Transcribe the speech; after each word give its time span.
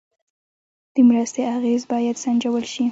د 0.93 0.95
مرستې 1.09 1.41
اغېز 1.55 1.81
باید 1.91 2.15
سنجول 2.23 2.63
شي. 2.73 2.79